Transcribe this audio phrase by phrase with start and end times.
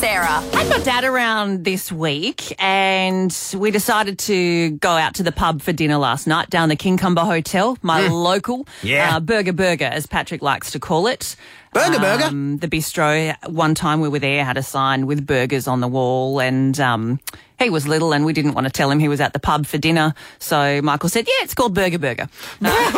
[0.00, 0.28] Sarah.
[0.54, 5.30] I had my dad around this week and we decided to go out to the
[5.32, 9.16] pub for dinner last night down the Kincumber Hotel, my local Yeah.
[9.16, 11.36] uh, Burger Burger, as Patrick likes to call it.
[11.72, 12.24] Burger Burger?
[12.24, 13.34] Um, the bistro.
[13.48, 17.20] One time we were there, had a sign with burgers on the wall, and um,
[17.60, 19.66] he was little, and we didn't want to tell him he was at the pub
[19.66, 20.14] for dinner.
[20.40, 22.28] So Michael said, "Yeah, it's called Burger Burger."
[22.60, 22.70] No.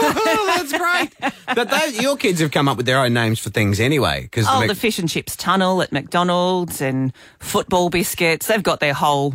[0.46, 1.32] That's great.
[1.55, 4.23] But those, your kids have come up with their own names for things anyway.
[4.23, 8.46] Because Oh, the fish and chips tunnel at McDonald's and football biscuits.
[8.46, 9.35] They've got their whole.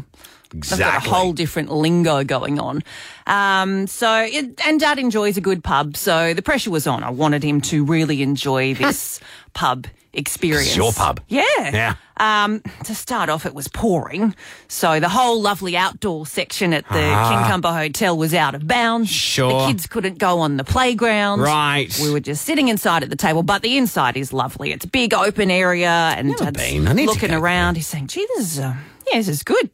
[0.51, 1.11] They've got Exactly.
[1.11, 2.83] a whole different lingo going on.
[3.25, 7.03] Um, so, it, and Dad enjoys a good pub, so the pressure was on.
[7.03, 9.19] I wanted him to really enjoy this
[9.53, 10.75] pub experience.
[10.75, 11.19] your pub.
[11.27, 11.43] Yeah.
[11.59, 11.95] Yeah.
[12.19, 14.33] Um, to start off, it was pouring,
[14.67, 19.09] so the whole lovely outdoor section at the King Kincumber Hotel was out of bounds.
[19.09, 19.13] Ah.
[19.13, 19.61] Sure.
[19.61, 21.41] The kids couldn't go on the playground.
[21.41, 21.95] Right.
[22.01, 24.71] We were just sitting inside at the table, but the inside is lovely.
[24.71, 27.05] It's a big open area, and Never Dad's been.
[27.05, 27.75] Looking around.
[27.75, 28.73] He's saying, "Gee, this is uh,
[29.11, 29.69] yeah, this is good."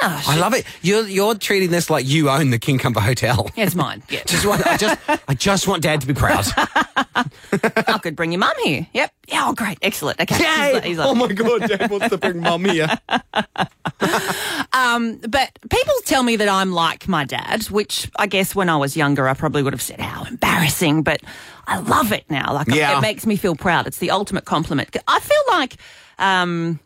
[0.00, 0.64] Oh, I love it.
[0.80, 3.48] You're you're treating this like you own the King Kincumber Hotel.
[3.56, 4.02] it's mine.
[4.08, 6.44] Yeah, Just want, I just I just want Dad to be proud.
[6.56, 8.86] I could bring your mum here.
[8.94, 9.12] Yep.
[9.28, 9.44] Yeah.
[9.46, 9.78] Oh, great.
[9.82, 10.18] Excellent.
[10.20, 10.34] Okay.
[10.34, 12.88] He's like- he's like- oh my God, Dad wants to bring Mum here.
[14.72, 18.76] um, but people tell me that I'm like my dad, which I guess when I
[18.76, 21.20] was younger, I probably would have said, how embarrassing, but
[21.66, 22.52] I love it now.
[22.54, 22.98] Like, Yeah.
[22.98, 23.86] it makes me feel proud.
[23.86, 24.96] It's the ultimate compliment.
[25.06, 25.76] I feel like,
[26.18, 26.80] um,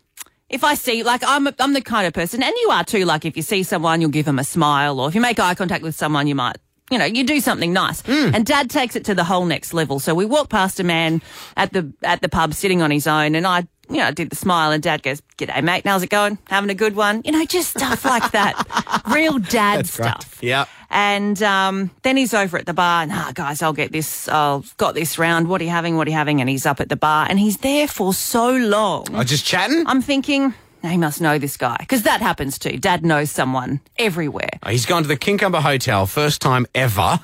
[0.49, 3.25] if I see, like, I'm, I'm the kind of person, and you are too, like,
[3.25, 5.83] if you see someone, you'll give them a smile, or if you make eye contact
[5.83, 6.57] with someone, you might,
[6.89, 8.01] you know, you do something nice.
[8.03, 8.33] Mm.
[8.33, 9.99] And dad takes it to the whole next level.
[9.99, 11.21] So we walk past a man
[11.57, 14.37] at the, at the pub sitting on his own, and I, you know, did the
[14.37, 16.37] smile, and dad goes, G'day, mate, how's it going?
[16.47, 17.21] Having a good one?
[17.25, 19.03] You know, just stuff like that.
[19.13, 20.39] Real dad That's stuff.
[20.41, 20.65] Yeah.
[20.89, 24.27] And um, then he's over at the bar, and ah, guys, I'll get this.
[24.29, 25.47] I've got this round.
[25.49, 25.97] What are you having?
[25.97, 26.39] What are you having?
[26.39, 29.13] And he's up at the bar, and he's there for so long.
[29.13, 29.83] I just chatting.
[29.85, 32.77] I'm thinking, he must know this guy because that happens too.
[32.77, 34.49] Dad knows someone everywhere.
[34.67, 37.19] He's gone to the Kincumber Hotel, first time ever.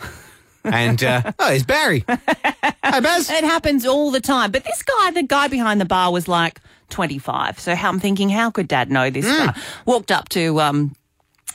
[0.66, 2.04] And uh, oh, it's Barry.
[2.08, 3.30] Hey, Baz.
[3.30, 4.52] It happens all the time.
[4.52, 6.60] But this guy, the guy behind the bar, was like
[6.90, 7.60] 25.
[7.60, 9.48] So how, I'm thinking, how could Dad know this Hmm.
[9.48, 9.62] guy?
[9.86, 10.96] Walked up to um,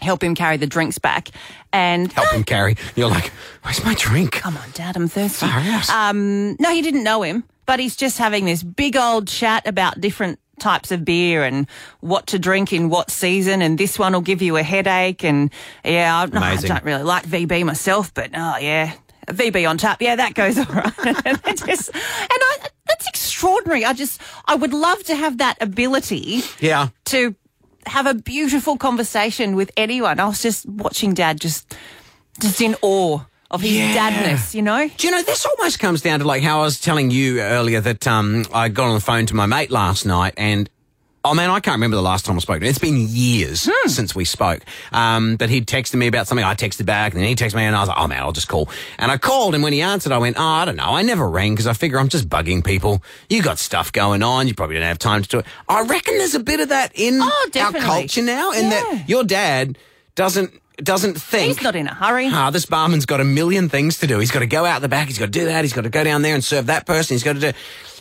[0.01, 1.29] help him carry the drinks back,
[1.73, 2.77] and Help him carry.
[2.97, 3.31] You're like,
[3.63, 4.33] where's my drink?
[4.33, 5.47] Come on, Dad, I'm thirsty.
[5.93, 10.01] Um, no, he didn't know him, but he's just having this big old chat about
[10.01, 11.69] different types of beer and
[12.01, 15.25] what to drink in what season, and this one will give you a headache.
[15.25, 15.51] And
[15.85, 16.23] yeah, I,
[16.53, 18.93] I don't really like VB myself, but oh yeah,
[19.29, 20.93] VB on tap, yeah, that goes all right.
[21.27, 21.99] and, just, and
[22.31, 22.57] I,
[22.89, 23.85] that's extraordinary.
[23.85, 26.89] I just, I would love to have that ability Yeah.
[27.07, 27.37] to
[27.89, 30.21] have a beautiful conversation with anyone.
[30.21, 31.75] I was just watching Dad just,
[32.41, 33.95] just in awe of his Yeah.
[33.97, 34.89] dadness, you know.
[34.97, 37.81] Do you know, this almost comes down to like how I was telling you earlier
[37.81, 40.69] that um, I got on the phone to my mate last night and.
[41.31, 42.71] Oh man, I can't remember the last time I spoke to him.
[42.71, 44.63] It's been years since we spoke.
[44.93, 46.43] Um, but he'd texted me about something.
[46.45, 48.33] I texted back, and then he texted me, and I was like, "Oh man, I'll
[48.33, 50.97] just call." And I called, and when he answered, I went, "Oh, I don't know.
[50.97, 53.03] I never rang because I figure I'm just bugging people.
[53.29, 54.49] You got stuff going on.
[54.49, 56.93] You probably don't have time to do it." I reckon there's a bit of that
[56.95, 58.71] in Oh, our culture now, in Yeah.
[58.71, 59.77] that your dad
[60.15, 62.29] doesn't doesn't think He's not in a hurry.
[62.31, 64.19] Ah, this barman's got a million things to do.
[64.19, 65.09] He's got to go out the back.
[65.09, 65.65] He's got to do that.
[65.65, 67.15] He's got to go down there and serve that person.
[67.15, 67.53] He's got to do.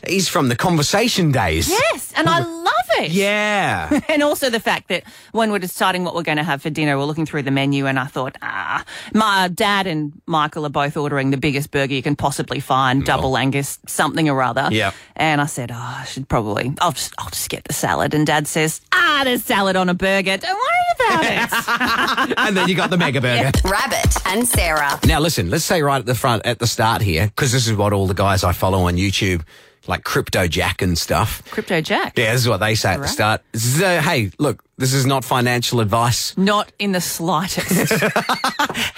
[0.08, 1.70] He's from the conversation days.
[1.70, 3.12] Yes, and I love it.
[3.12, 4.00] Yeah.
[4.10, 6.98] And also the fact that when we're deciding what we're going to have for dinner,
[6.98, 10.98] we're looking through the menu, and I thought, ah, my dad and Michael are both
[10.98, 14.70] ordering the biggest burger you can possibly find, double Angus, something or other.
[14.72, 14.92] Yeah.
[15.16, 18.14] And I said, oh, I should probably, I'll just, I'll just get the salad.
[18.14, 20.38] And Dad says, ah, there's salad on a burger.
[20.38, 20.77] Don't worry
[21.08, 22.34] about it.
[22.38, 23.52] and then you got the mega burger.
[23.64, 25.00] Rabbit and Sarah.
[25.06, 27.74] Now listen, let's say right at the front, at the start here, because this is
[27.76, 29.44] what all the guys I follow on YouTube,
[29.88, 31.42] like Crypto Jack and stuff.
[31.52, 32.18] Crypto Jack.
[32.18, 33.10] Yeah, this is what they say at the Right.
[33.10, 33.42] start.
[33.54, 36.38] This is, uh, hey, look, this is not financial advice.
[36.38, 37.94] Not in the slightest.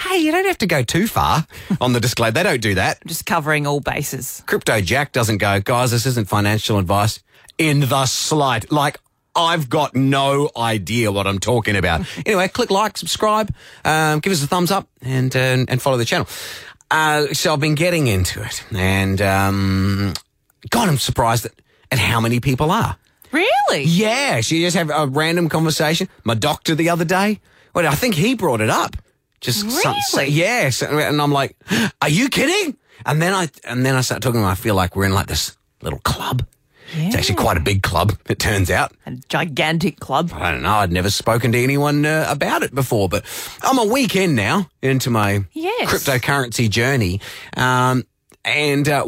[0.09, 1.45] Hey, you don't have to go too far
[1.79, 2.31] on the display.
[2.31, 3.05] They don't do that.
[3.05, 4.43] just covering all bases.
[4.47, 7.21] Crypto Jack doesn't go, guys, this isn't financial advice
[7.57, 8.71] in the slight.
[8.71, 8.99] Like,
[9.45, 12.05] I've got no idea what I'm talking about.
[12.25, 13.53] anyway, click like, subscribe,
[13.85, 16.27] um, give us a thumbs up, and uh, and follow the channel.
[16.91, 20.13] Uh, so I've been getting into it, and um,
[20.69, 21.53] God, I'm surprised at,
[21.91, 22.97] at how many people are.
[23.31, 23.83] Really?
[23.83, 26.09] Yeah, she just have a random conversation.
[26.23, 27.39] My doctor the other day,
[27.75, 28.95] well, I think he brought it up.
[29.39, 30.31] Just some, Really?
[30.31, 31.55] yes, and I'm like,
[32.01, 32.75] are you kidding?
[33.05, 34.41] And then I and then I start talking.
[34.41, 36.45] And I feel like we're in like this little club.
[36.93, 38.13] It's actually quite a big club.
[38.29, 38.93] It turns out.
[39.05, 40.31] A gigantic club.
[40.33, 40.75] I don't know.
[40.75, 43.25] I'd never spoken to anyone uh, about it before, but
[43.63, 45.89] I'm a weekend now into my Yes.
[45.91, 47.21] cryptocurrency journey.
[47.57, 48.05] Um,
[48.45, 49.03] and uh,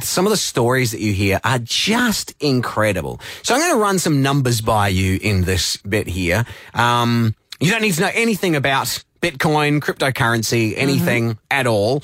[0.00, 3.20] some of the stories that you hear are just incredible.
[3.42, 6.44] So I'm going to run some numbers by you in this bit here.
[6.74, 12.02] Um, you don't need to know anything about Bitcoin, cryptocurrency, anything at all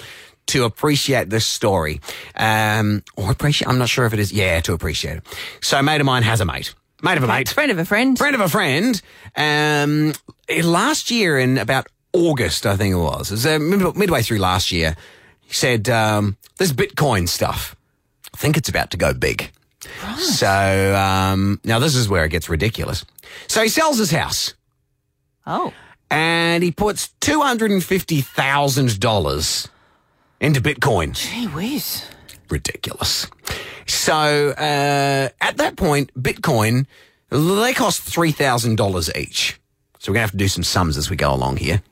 [0.51, 2.01] to appreciate this story.
[2.37, 4.33] Um, or appreciate, I'm not sure if it is.
[4.33, 5.25] Yeah, to appreciate it.
[5.61, 6.75] So mate of mine has a mate.
[7.03, 7.49] Mate of a mate.
[7.49, 8.19] Friend of a friend.
[8.19, 9.01] Friend of a friend.
[9.37, 10.13] Um,
[10.49, 14.39] eh, last year in about August, I think it was, it was uh, midway through
[14.39, 14.97] last year,
[15.41, 17.77] he said, um, this Bitcoin stuff,
[18.35, 19.53] I think it's about to go big.
[20.03, 20.19] Right.
[20.19, 23.05] So, um, now this is where it gets ridiculous.
[23.47, 24.55] So he sells his house.
[25.47, 25.73] Oh.
[26.11, 29.69] And he puts $250,000
[30.41, 32.05] into Bitcoin Gee whiz.
[32.49, 33.27] ridiculous.
[33.87, 36.87] So uh, at that point, Bitcoin
[37.31, 39.61] they cost three thousand dollars each.
[39.99, 41.83] So we're gonna have to do some sums as we go along here.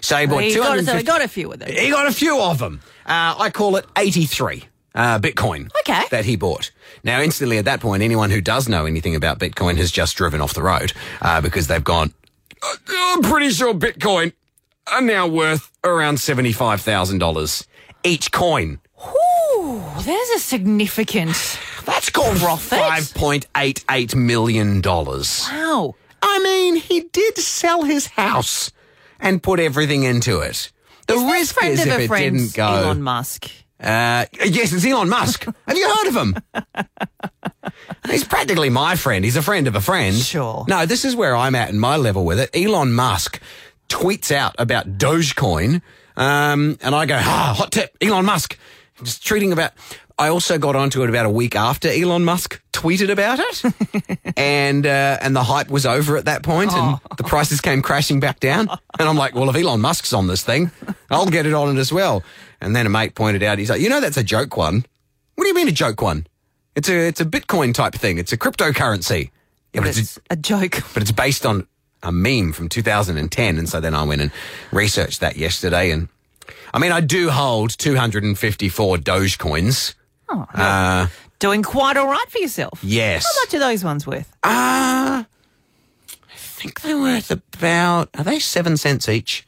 [0.00, 1.68] So he bought He got, so he got a few of them.
[1.70, 2.80] He got a few of them.
[3.04, 4.64] Uh, I call it eighty-three.
[4.94, 5.70] Uh, Bitcoin.
[5.80, 6.02] Okay.
[6.10, 6.70] That he bought.
[7.02, 10.42] Now, instantly at that point, anyone who does know anything about Bitcoin has just driven
[10.42, 10.92] off the road
[11.22, 12.12] uh, because they've gone,
[12.62, 14.34] "Uh, I'm pretty sure Bitcoin
[14.92, 17.66] are now worth around $75,000
[18.04, 18.80] each coin.
[19.58, 21.58] Ooh, there's a significant.
[21.84, 22.78] That's called Profit?
[22.78, 24.80] $5.88 million.
[24.82, 25.94] Wow.
[26.22, 28.70] I mean, he did sell his house
[29.18, 30.70] and put everything into it.
[31.08, 32.66] The Is risk friend is of if a it friend, didn't go.
[32.66, 33.50] Elon Musk.
[33.80, 35.44] Uh, yes, it's Elon Musk.
[35.66, 36.36] Have you heard of him?
[38.08, 39.24] He's practically my friend.
[39.24, 40.14] He's a friend of a friend.
[40.16, 40.64] Sure.
[40.68, 42.50] No, this is where I'm at in my level with it.
[42.54, 43.40] Elon Musk
[43.88, 45.82] tweets out about Dogecoin,
[46.16, 48.58] um, and I go, ah, hot tip, Elon Musk.
[49.02, 49.72] Just treating about.
[50.18, 54.86] I also got onto it about a week after Elon Musk tweeted about it, and
[54.86, 58.38] uh, and the hype was over at that point, and the prices came crashing back
[58.38, 58.68] down.
[58.98, 60.70] And I'm like, well, if Elon Musk's on this thing,
[61.10, 62.22] I'll get it on it as well.
[62.60, 64.84] And then a mate pointed out, he's like, you know, that's a joke one.
[65.34, 66.26] What do you mean a joke one?
[66.76, 68.18] It's a it's a Bitcoin type thing.
[68.18, 69.30] It's a cryptocurrency.
[69.72, 70.82] Yeah, but it's, It's a joke.
[70.92, 71.66] but it's based on
[72.02, 73.58] a meme from 2010.
[73.58, 74.30] And so then I went and
[74.72, 75.90] researched that yesterday.
[75.90, 76.08] And
[76.74, 79.94] I mean, I do hold 254 Dogecoins.
[80.28, 81.06] Oh, Uh,
[81.38, 82.78] Doing quite all right for yourself.
[82.82, 83.24] yes.
[83.24, 84.30] How much are those ones worth?
[84.44, 89.44] Uh, I think they're worth about, are they seven cents each?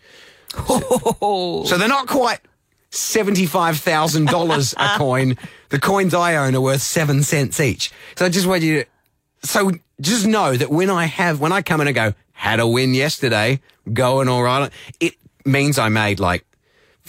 [0.57, 2.41] Oh, So they're not quite
[2.91, 5.37] $75,000 a coin.
[5.69, 7.93] The coins I own are worth seven cents each.
[8.17, 8.87] So I just want you to,
[9.49, 12.67] so just know that when I have, when I come in and go, had a
[12.67, 13.61] win yesterday,
[13.93, 14.71] going all right,
[15.01, 15.15] it
[15.47, 16.45] means I made like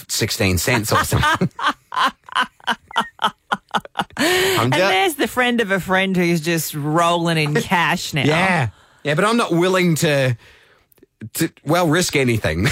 [0.08, 1.50] 16 cents or something.
[4.18, 8.24] And ju- there's the friend of a friend who's just rolling in cash now.
[8.24, 8.68] yeah.
[9.04, 10.36] Yeah, but I'm not willing to,
[11.34, 12.66] to well, risk anything.
[12.66, 12.70] I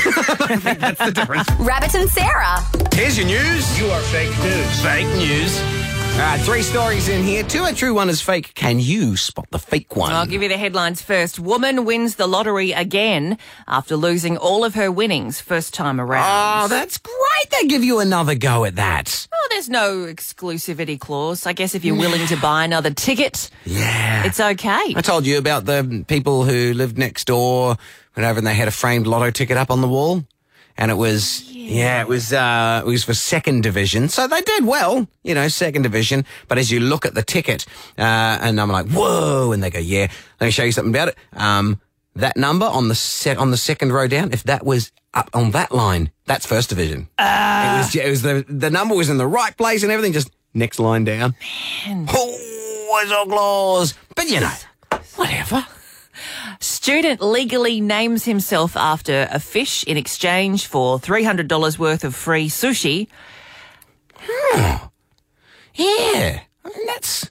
[0.57, 1.49] think that's the difference.
[1.61, 2.59] Rabbit and Sarah.
[2.93, 3.79] Here's your news.
[3.79, 4.83] You are fake news.
[4.83, 5.84] Fake news.
[6.15, 7.43] All right, three stories in here.
[7.43, 8.55] Two are true, one is fake.
[8.55, 10.13] Can you spot the fake one?
[10.13, 11.41] I'll give you the headlines first.
[11.41, 16.65] Woman wins the lottery again after losing all of her winnings first time around.
[16.65, 17.51] Oh, that's great.
[17.51, 19.27] They give you another go at that.
[19.33, 21.47] Oh, there's no exclusivity clause.
[21.47, 24.25] I guess if you're willing to buy another ticket, Yeah.
[24.25, 24.95] it's okay.
[24.97, 27.77] I told you about the people who lived next door,
[28.17, 30.25] went over and they had a framed lotto ticket up on the wall.
[30.77, 34.09] And it was, yeah, it was, uh, it was for second division.
[34.09, 36.25] So they did well, you know, second division.
[36.49, 37.65] But as you look at the ticket,
[37.97, 39.53] uh, and I'm like, whoa.
[39.53, 40.09] And they go, yeah,
[40.41, 41.17] let me show you something about it.
[41.33, 41.81] Um,
[42.17, 45.53] that number on the set, on the second row down, if that was up on
[45.53, 47.09] that line, that's first division.
[47.19, 50.13] Uh, it was, it was the, the number was in the right place and everything,
[50.13, 51.35] just next line down.
[51.87, 52.07] Man.
[52.13, 53.95] Oh, it's all claws.
[54.15, 54.53] But you know,
[55.17, 55.67] whatever.
[56.61, 63.09] Student legally names himself after a fish in exchange for $300 worth of free sushi.
[65.75, 67.31] Yeah, I mean, that's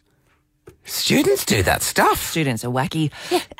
[0.84, 2.22] students do that stuff.
[2.22, 3.12] Students are wacky.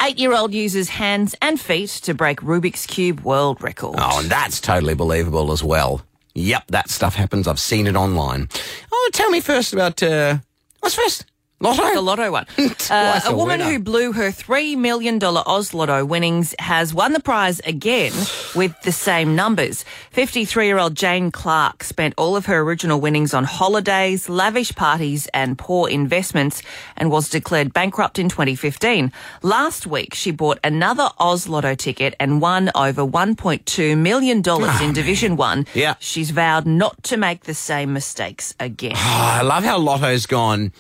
[0.02, 3.96] Eight year old uses hands and feet to break Rubik's Cube world record.
[3.98, 6.02] Oh, and that's totally believable as well.
[6.36, 7.48] Yep, that stuff happens.
[7.48, 8.50] I've seen it online.
[8.92, 10.38] Oh, tell me first about uh,
[10.80, 11.26] what's first?
[11.64, 11.94] Lotto.
[11.94, 12.46] The lotto one.
[12.90, 13.72] Uh, a a woman winner.
[13.72, 18.12] who blew her $3 million Oz Lotto winnings has won the prize again
[18.56, 19.86] with the same numbers.
[20.12, 25.28] 53 year old Jane Clark spent all of her original winnings on holidays, lavish parties,
[25.34, 26.62] and poor investments
[26.98, 29.12] and was declared bankrupt in 2015.
[29.42, 34.44] Last week, she bought another Oz Lotto ticket and won over $1.2 million
[34.84, 35.66] in Division 1.
[35.74, 35.96] Yeah.
[36.00, 38.94] She's vowed not to make the same mistakes again.
[38.96, 40.74] Oh, I love how Lotto's gone.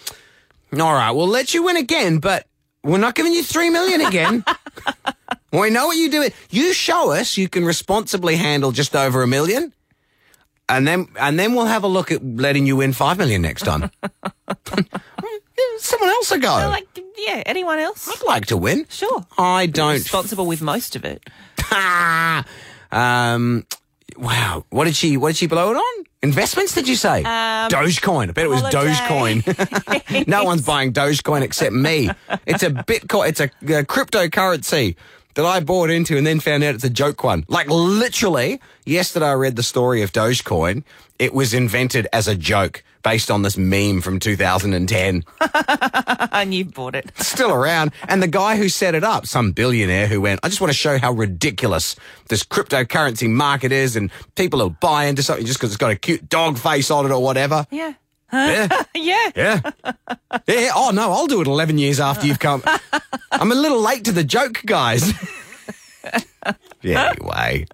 [0.74, 2.48] All right, we'll let you win again, but
[2.84, 4.44] we're not giving you three million again.
[5.54, 6.30] we know what you do.
[6.50, 9.72] You show us you can responsibly handle just over a million.
[10.70, 13.64] and then and then we'll have a look at letting you win five million next
[13.64, 13.92] time.
[15.80, 16.50] Someone else a go.
[16.50, 16.88] Like,
[17.18, 18.08] yeah, anyone else?
[18.08, 18.86] I'd like to win.
[18.90, 19.26] Sure.
[19.38, 19.94] I don't.
[19.94, 21.22] Responsible with most of it.
[22.92, 23.66] um,
[24.18, 24.66] wow.
[24.70, 25.18] What did she?
[25.18, 26.06] What did she blow it on?
[26.22, 26.74] Investments?
[26.74, 27.20] Did you say?
[27.20, 28.30] Um, Dogecoin.
[28.30, 28.94] I bet it was holiday.
[28.94, 30.28] Dogecoin.
[30.28, 32.10] no one's buying Dogecoin except me.
[32.46, 33.30] It's a Bitcoin.
[33.30, 34.96] It's a, uh cryptocurrency
[35.36, 37.46] that I bought into and then found out it's a joke one.
[37.48, 40.84] Like literally, yesterday I read the story of Dogecoin.
[41.20, 45.24] It was invented as a joke based on this meme from 2010.
[46.32, 47.12] and you bought it.
[47.18, 47.92] still around.
[48.08, 50.78] And the guy who set it up, some billionaire who went, I just want to
[50.78, 51.96] show how ridiculous
[52.30, 55.96] this cryptocurrency market is and people will buy into something just because it's got a
[55.96, 57.66] cute dog face on it or whatever.
[57.70, 57.94] Yeah.
[58.34, 58.68] Yeah.
[58.96, 59.30] Yeah.
[59.36, 59.62] Yeah.
[60.48, 60.70] Yeah.
[60.76, 62.64] Oh, no, I'll do it 11 years after you've come.
[63.32, 65.14] I'm a little late to the joke, guys.
[66.82, 67.66] yeah, anyway.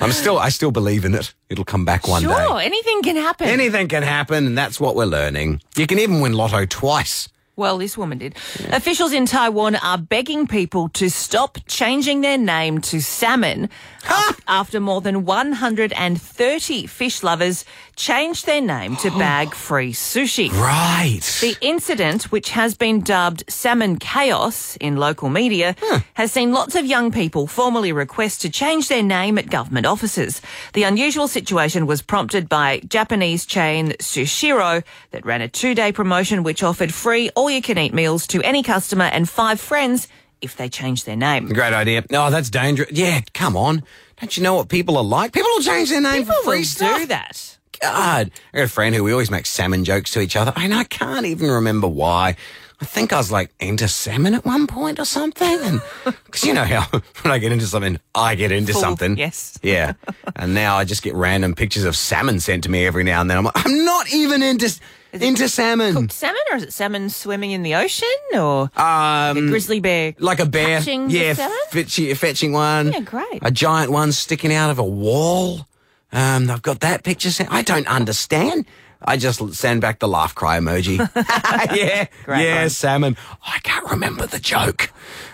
[0.00, 1.34] I'm still, I still believe in it.
[1.48, 2.28] It'll come back one day.
[2.28, 3.48] Sure, anything can happen.
[3.48, 5.60] Anything can happen, and that's what we're learning.
[5.76, 7.28] You can even win lotto twice.
[7.56, 8.34] Well, this woman did.
[8.70, 13.70] Officials in Taiwan are begging people to stop changing their name to salmon
[14.08, 17.64] af- after more than 130 fish lovers
[17.96, 20.50] changed their name to bag free sushi.
[20.50, 21.20] Right.
[21.40, 25.76] The incident, which has been dubbed salmon chaos in local media,
[26.14, 30.40] has seen lots of young people formally request to change their name at government offices.
[30.72, 36.62] The unusual situation was prompted by Japanese chain Sushiro that ran a two-day promotion which
[36.62, 40.08] offered free all-you-can-eat meals to any customer and five friends
[40.40, 41.48] if they change their name.
[41.48, 42.04] Great idea.
[42.10, 42.90] No, that's dangerous.
[42.92, 43.82] Yeah, come on.
[44.20, 45.32] Don't you know what people are like?
[45.32, 46.98] People will change their name People for free will stuff.
[46.98, 47.53] do that.
[47.80, 48.30] God.
[48.52, 50.84] I got a friend who we always make salmon jokes to each other, and I
[50.84, 52.36] can't even remember why.
[52.80, 55.80] I think I was like into salmon at one point or something.
[56.04, 56.82] Because you know how
[57.22, 59.16] when I get into something, I get into Full- something.
[59.16, 59.58] yes.
[59.62, 59.92] Yeah.
[60.36, 63.30] And now I just get random pictures of salmon sent to me every now and
[63.30, 63.38] then.
[63.38, 64.68] I'm like, I'm not even into,
[65.12, 65.94] into salmon.
[65.94, 70.14] Cooked Salmon, or is it salmon swimming in the ocean, or Um, grizzly bear?
[70.18, 70.80] like a bear.
[70.80, 71.56] Yeah, salmon?
[71.70, 72.92] fetching, fetching one.
[72.92, 73.38] Yeah, great.
[73.42, 75.66] A giant one sticking out of a wall.
[76.14, 77.30] Um, I've got that picture.
[77.30, 78.64] sent- I don't understand.
[79.06, 80.96] I just send back the laugh cry emoji.
[81.76, 82.70] yeah, Great yeah, one.
[82.70, 83.16] salmon.
[83.44, 84.90] I can't remember the joke,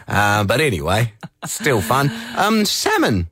[0.09, 1.13] uh, but anyway,
[1.45, 2.11] still fun.
[2.37, 3.29] Um, salmon.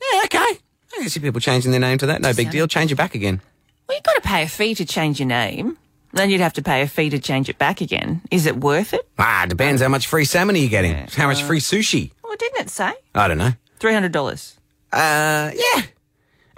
[0.00, 0.38] Yeah, okay.
[0.38, 2.20] I can see people changing their name to that.
[2.22, 2.66] No big deal.
[2.66, 3.40] Change it back again.
[3.86, 5.76] Well, you've got to pay a fee to change your name.
[6.12, 8.22] Then you'd have to pay a fee to change it back again.
[8.30, 9.06] Is it worth it?
[9.18, 10.94] Ah, it depends how much free salmon are you getting.
[11.14, 12.10] How much free sushi?
[12.24, 13.52] Well, didn't it say I don't know.
[13.78, 14.56] three hundred dollars?
[14.92, 15.82] Uh, yeah.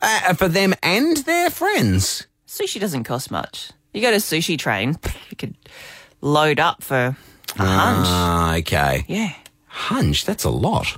[0.03, 2.27] Uh, for them and their friends.
[2.47, 3.71] Sushi doesn't cost much.
[3.93, 4.97] You go to Sushi Train,
[5.31, 5.55] you could
[6.21, 8.07] load up for a hunch.
[8.09, 9.05] Ah, okay.
[9.09, 9.33] Yeah.
[9.67, 10.97] Hunch, that's a lot.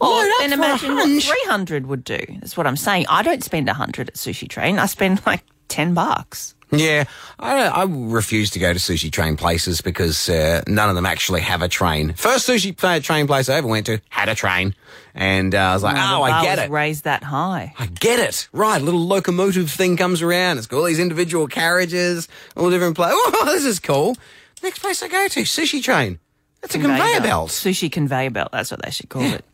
[0.00, 1.26] Or Load up then for a imagine what hunch.
[1.26, 2.18] three hundred would do.
[2.40, 3.06] That's what I'm saying.
[3.08, 4.78] I don't spend a hundred at Sushi Train.
[4.78, 6.54] I spend like ten bucks.
[6.78, 7.04] Yeah,
[7.38, 11.40] I, I refuse to go to sushi train places because uh, none of them actually
[11.42, 12.14] have a train.
[12.14, 14.74] First sushi train place I ever went to had a train,
[15.14, 16.70] and uh, I was like, The oh, I get it.
[16.70, 17.74] Raised that high.
[17.78, 18.48] I get it.
[18.52, 20.58] Right, a little locomotive thing comes around.
[20.58, 23.18] It's got all these individual carriages, all different places.
[23.26, 24.16] Oh, this is cool.
[24.62, 26.18] Next place I go to, sushi train.
[26.62, 27.50] That's a conveyor belt.
[27.50, 28.48] Sushi conveyor belt.
[28.52, 29.44] That's what they should call it.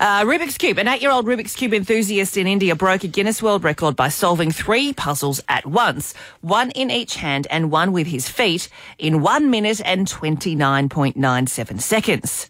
[0.00, 0.78] Uh, Rubik's Cube.
[0.78, 4.08] An eight year old Rubik's Cube enthusiast in India broke a Guinness World Record by
[4.08, 8.68] solving three puzzles at once, one in each hand and one with his feet,
[8.98, 12.48] in one minute and 29.97 seconds.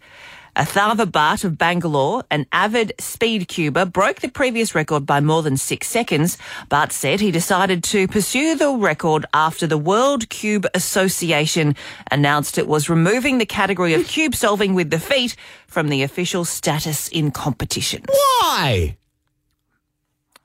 [0.55, 5.57] Atharva Bhatt of Bangalore, an avid speed cuber, broke the previous record by more than
[5.57, 6.37] six seconds.
[6.69, 11.75] Bhatt said he decided to pursue the record after the World Cube Association
[12.11, 16.45] announced it was removing the category of cube solving with the feet from the official
[16.45, 18.03] status in competition.
[18.07, 18.97] Why?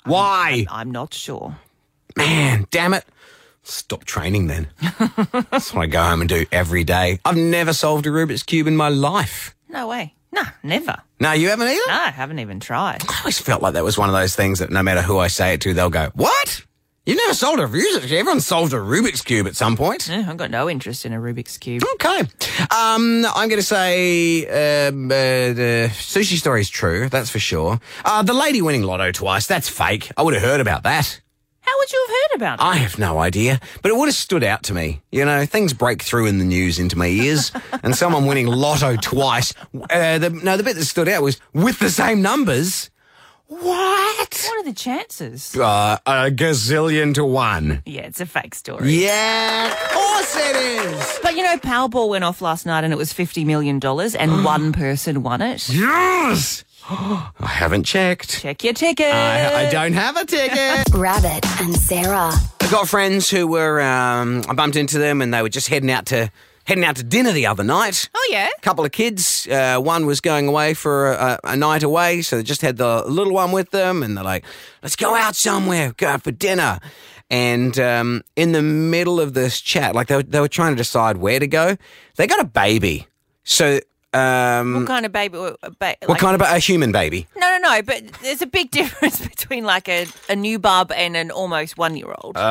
[0.04, 0.64] Why?
[0.70, 1.58] I'm not sure.
[2.16, 3.04] Man, damn it.
[3.62, 4.68] Stop training then.
[5.50, 7.20] That's what I go home and do every day.
[7.26, 9.54] I've never solved a Rubik's Cube in my life.
[9.68, 10.14] No way.
[10.32, 10.96] No, never.
[11.20, 11.80] No, you haven't either?
[11.88, 13.02] No, I haven't even tried.
[13.08, 15.28] I always felt like that was one of those things that no matter who I
[15.28, 16.64] say it to, they'll go, What?
[17.06, 18.12] You've never solved a Rubik's Cube?
[18.20, 20.10] Everyone's solved a Rubik's Cube at some point.
[20.10, 21.82] Eh, I've got no interest in a Rubik's Cube.
[21.94, 22.18] Okay.
[22.70, 24.44] Um, I'm going to say
[24.88, 27.08] um, uh, the sushi story is true.
[27.08, 27.80] That's for sure.
[28.04, 30.12] Uh, the lady winning lotto twice, that's fake.
[30.18, 31.22] I would have heard about that.
[31.68, 32.64] How would you have heard about it?
[32.64, 35.02] I have no idea, but it would have stood out to me.
[35.12, 38.96] You know, things break through in the news into my ears, and someone winning lotto
[38.96, 39.52] twice.
[39.90, 42.88] Uh, the, no, the bit that stood out was with the same numbers.
[43.48, 43.64] What?
[44.44, 45.56] What are the chances?
[45.56, 47.82] Uh, a gazillion to one.
[47.86, 48.92] Yeah, it's a fake story.
[48.92, 51.18] Yeah, of course it is.
[51.22, 54.14] But you know, Powerball went off last night and it was $50 million and one
[54.16, 55.66] and one person won it.
[55.70, 56.64] Yes.
[56.90, 58.38] I haven't checked.
[58.40, 59.14] Check your ticket.
[59.14, 60.84] I, I don't have a ticket.
[60.94, 62.32] Rabbit and Sarah.
[62.60, 65.90] I've got friends who were, um, I bumped into them and they were just heading
[65.90, 66.30] out to
[66.68, 68.10] heading out to dinner the other night.
[68.14, 68.48] oh, yeah.
[68.60, 69.48] couple of kids.
[69.48, 73.02] Uh, one was going away for a, a night away, so they just had the
[73.06, 74.44] little one with them, and they're like,
[74.82, 76.78] "Let's go out somewhere, go out for dinner."
[77.30, 80.76] And um, in the middle of this chat, like they were, they were trying to
[80.76, 81.76] decide where to go,
[82.16, 83.06] they got a baby.
[83.44, 83.80] So,
[84.14, 85.36] um, What kind of baby?
[85.38, 87.26] uh, ba- what like- kind of a, a human baby?
[87.36, 87.82] No, no, no.
[87.82, 91.96] But there's a big difference between like a, a new bub and an almost one
[91.96, 92.42] year old in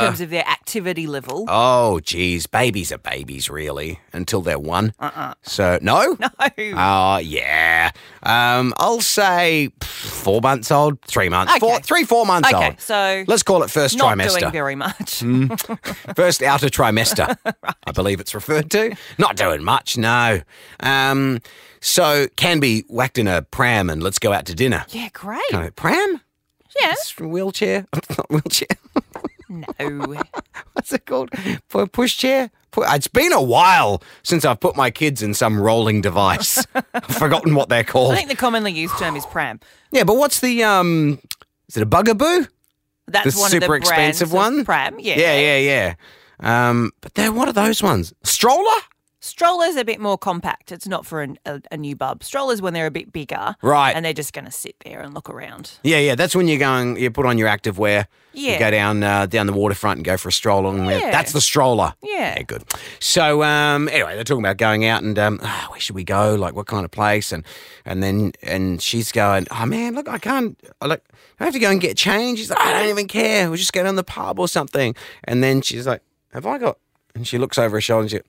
[0.00, 1.44] terms of their activity level.
[1.48, 4.92] Oh, geez, babies are babies, really, until they're one.
[4.98, 5.34] Uh-uh.
[5.42, 6.16] So, no?
[6.24, 6.28] No.
[6.76, 7.90] Oh, yeah.
[8.22, 11.60] Um, I'll say four months old, three months, Okay.
[11.60, 12.80] four, three, four months Okay, old.
[12.80, 14.40] so Let's call it first not trimester.
[14.40, 15.18] doing very much.
[16.16, 17.36] First outer trimester,
[17.86, 18.96] I believe it's referred to.
[19.18, 20.40] Not doing much, no.
[20.80, 20.93] Um,
[21.80, 24.84] so can be whacked in a pram and let's go out to dinner.
[24.90, 25.42] Yeah, great.
[25.50, 26.20] Kind of pram?
[26.80, 26.92] Yeah.
[26.92, 27.86] It's wheelchair?
[27.94, 28.66] Not wheelchair.
[29.48, 29.64] No.
[30.72, 31.30] What's it called?
[31.68, 32.50] Pu- Push chair?
[32.76, 36.66] It's been a while since I've put my kids in some rolling device.
[36.74, 38.12] I've forgotten what they're called.
[38.14, 39.60] I think the commonly used term is pram.
[39.92, 41.20] Yeah, but what's the um?
[41.68, 42.46] Is it a bugaboo?
[43.06, 44.64] That's The one super of the expensive one?
[44.64, 45.16] Pram, yeah.
[45.18, 45.58] Yeah, yeah,
[46.40, 46.68] yeah.
[46.70, 48.12] Um, but they're what are those ones?
[48.24, 48.80] Stroller?
[49.24, 50.70] Stroller's a bit more compact.
[50.70, 52.22] It's not for an, a, a new bub.
[52.22, 53.96] Strollers when they're a bit bigger, Right.
[53.96, 55.78] And they're just going to sit there and look around.
[55.82, 56.14] Yeah, yeah.
[56.14, 56.98] That's when you're going.
[56.98, 58.06] You put on your active wear.
[58.34, 60.98] You go down uh, down the waterfront and go for a stroll along there.
[60.98, 61.10] Yeah.
[61.10, 61.94] That's the stroller.
[62.02, 62.34] Yeah.
[62.36, 62.64] Yeah good.
[62.98, 66.34] So um, anyway, they're talking about going out and um, "Ah, where should we go?
[66.34, 67.32] Like what kind of place?
[67.32, 67.44] And
[67.84, 70.60] and then and she's going, oh man, look, I can't.
[70.80, 71.04] I Like
[71.40, 72.40] I have to go and get change.
[72.40, 73.48] She's like, I don't even care.
[73.48, 74.94] We'll just go down the pub or something.
[75.24, 76.02] And then she's like,
[76.32, 76.78] have I got?
[77.14, 78.20] And she looks over her shoulder and she,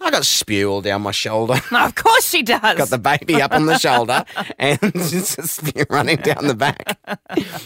[0.00, 1.54] I got spew all down my shoulder.
[1.72, 2.60] of course she does.
[2.60, 4.24] got the baby up on the shoulder
[4.58, 6.98] and spear running down the back.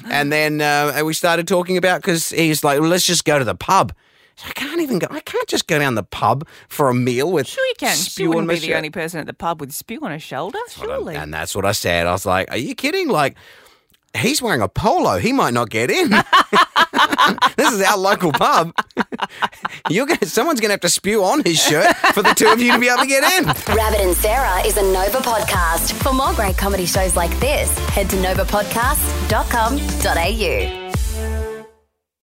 [0.09, 3.45] And then uh, we started talking about because he's like, well, let's just go to
[3.45, 3.93] the pub.
[4.37, 5.09] So I can't even go.
[5.11, 7.97] I can't just go down the pub for a meal with Sure you can.
[7.97, 10.12] She spew on wouldn't my be the only person at the pub with spew on
[10.12, 11.17] her shoulder, surely.
[11.17, 12.07] And that's what I said.
[12.07, 13.09] I was like, are you kidding?
[13.09, 13.37] Like,
[14.17, 15.19] he's wearing a polo.
[15.19, 16.11] He might not get in.
[17.56, 18.73] this is our local pub.
[19.91, 22.61] You're gonna, someone's going to have to spew on his shirt for the two of
[22.61, 23.45] you to be able to get in.
[23.75, 25.93] Rabbit and Sarah is a Nova podcast.
[26.02, 30.79] For more great comedy shows like this, head to novapodcast.com.au.